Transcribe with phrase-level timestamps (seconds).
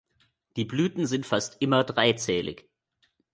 [0.55, 2.67] Die Blüten sind fast immer dreizählig.